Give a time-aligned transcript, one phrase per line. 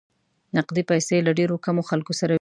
[0.57, 2.29] نقدې پیسې له ډېرو کمو خلکو سره وې.